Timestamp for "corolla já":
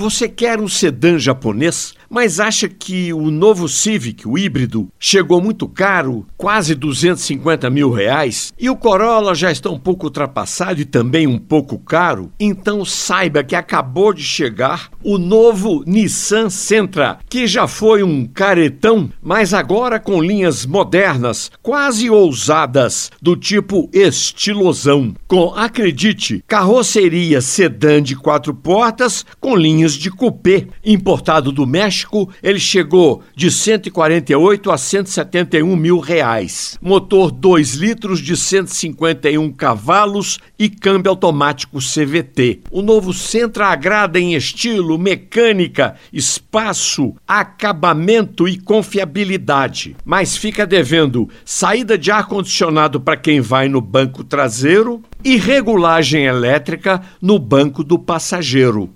8.76-9.52